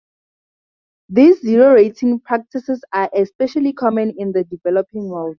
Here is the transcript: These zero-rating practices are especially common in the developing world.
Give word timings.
These 1.09 1.41
zero-rating 1.43 2.21
practices 2.21 2.81
are 2.91 3.07
especially 3.13 3.71
common 3.73 4.15
in 4.19 4.31
the 4.31 4.43
developing 4.45 5.09
world. 5.09 5.29